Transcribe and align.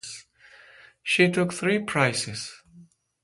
She 1.03 1.29
took 1.31 1.53
three 1.53 1.77
prizes. 1.77 2.63